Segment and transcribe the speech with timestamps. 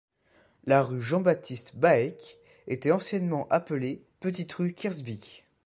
[0.65, 5.45] La rue Jean-Baptiste Baeck était anciennement appelée Petite Rue Kersbeek.